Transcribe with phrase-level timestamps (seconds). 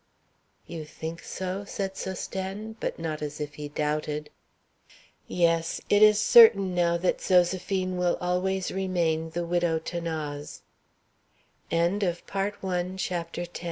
[0.65, 4.31] "You think so?" said Sosthène, but not as if he doubted.
[5.27, 10.63] "Yes; it is certain now that Zoséphine will always remain the Widow 'Thanase."
[11.69, 13.49] GRANDE POINTE.